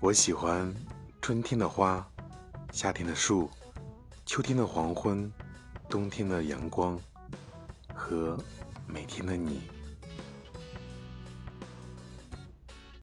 [0.00, 0.72] 我喜欢
[1.20, 2.08] 春天的花
[2.70, 3.50] 夏天的树
[4.24, 5.30] 秋天的黄昏
[5.88, 6.96] 冬天的阳光
[7.92, 8.38] 和
[8.86, 9.77] 每天的你。